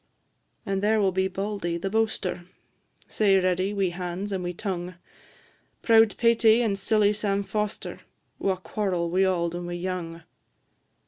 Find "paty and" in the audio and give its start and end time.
6.17-6.79